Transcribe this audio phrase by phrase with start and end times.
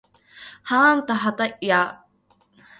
[0.63, 2.07] はあんたはやはた